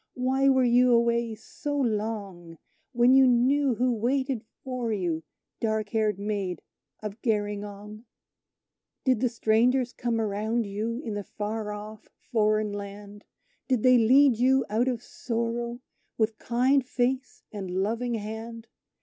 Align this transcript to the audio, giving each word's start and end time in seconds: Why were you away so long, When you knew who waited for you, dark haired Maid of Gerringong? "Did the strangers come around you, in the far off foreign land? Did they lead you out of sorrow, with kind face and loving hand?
Why 0.15 0.49
were 0.49 0.63
you 0.63 0.93
away 0.93 1.35
so 1.35 1.77
long, 1.77 2.57
When 2.91 3.13
you 3.13 3.27
knew 3.27 3.75
who 3.75 3.91
waited 3.93 4.43
for 4.63 4.91
you, 4.91 5.21
dark 5.59 5.89
haired 5.89 6.17
Maid 6.17 6.63
of 7.03 7.21
Gerringong? 7.21 8.05
"Did 9.03 9.19
the 9.19 9.29
strangers 9.29 9.93
come 9.93 10.19
around 10.19 10.65
you, 10.65 10.97
in 11.01 11.13
the 11.13 11.23
far 11.23 11.71
off 11.71 12.09
foreign 12.17 12.73
land? 12.73 13.25
Did 13.67 13.83
they 13.83 13.99
lead 13.99 14.37
you 14.39 14.65
out 14.71 14.87
of 14.87 15.03
sorrow, 15.03 15.81
with 16.17 16.39
kind 16.39 16.83
face 16.83 17.43
and 17.51 17.69
loving 17.69 18.15
hand? 18.15 18.65